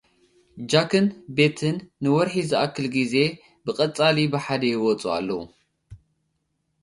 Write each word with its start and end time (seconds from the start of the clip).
ጃክን 0.71 1.05
ቤትን 1.35 1.75
ንወርሒ 2.03 2.35
ዝኣክል 2.49 2.87
ግዜ 2.95 3.13
ብቐጻሊ 3.65 4.17
ብሓደ 4.33 4.61
ይወጽኡ 4.71 5.05
ኣለዉ። 5.15 5.39